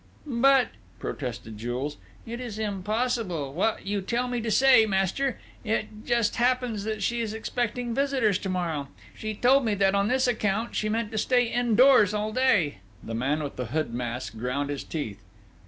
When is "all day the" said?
12.15-13.13